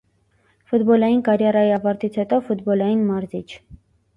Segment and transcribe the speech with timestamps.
[0.71, 3.47] Ֆուտբոլային կարիերայի ավարտից հետո՝ ֆուտբոլային մարզիչ։